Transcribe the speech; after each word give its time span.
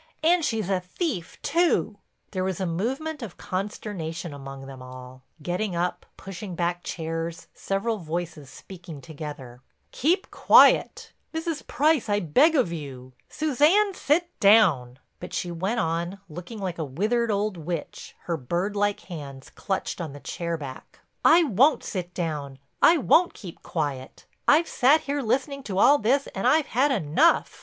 And 0.23 0.43
she's 0.43 0.67
a 0.67 0.79
thief 0.79 1.39
too." 1.43 1.99
There 2.31 2.43
was 2.43 2.59
a 2.59 2.65
movement 2.65 3.21
of 3.21 3.37
consternation 3.37 4.33
among 4.33 4.65
them 4.65 4.81
all—getting 4.81 5.75
up, 5.75 6.07
pushing 6.17 6.55
back 6.55 6.83
chairs, 6.83 7.45
several 7.53 7.99
voices 7.99 8.49
speaking 8.49 8.99
together: 9.01 9.61
"Keep 9.91 10.31
quiet." 10.31 11.13
"Mrs. 11.35 11.67
Price, 11.67 12.09
I 12.09 12.19
beg 12.19 12.55
of 12.55 12.71
you—" 12.73 13.13
"Suzanne, 13.29 13.93
sit 13.93 14.27
down." 14.39 14.97
But 15.19 15.35
she 15.35 15.51
went 15.51 15.79
on, 15.81 16.19
looking 16.27 16.57
like 16.57 16.79
a 16.79 16.83
withered 16.83 17.29
old 17.29 17.55
witch, 17.55 18.15
with 18.17 18.25
her 18.25 18.37
bird 18.37 18.75
like 18.75 19.01
hands 19.01 19.51
clutched 19.51 20.01
on 20.01 20.13
the 20.13 20.19
chair 20.19 20.57
back: 20.57 21.01
"I 21.23 21.43
won't 21.43 21.83
sit 21.83 22.11
down, 22.15 22.57
I 22.81 22.97
won't 22.97 23.35
keep 23.35 23.61
quiet. 23.61 24.25
I've 24.47 24.67
sat 24.67 25.01
here 25.01 25.21
listening 25.21 25.61
to 25.65 25.77
all 25.77 25.99
this 25.99 26.25
and 26.33 26.47
I've 26.47 26.65
had 26.73 26.91
enough. 26.91 27.59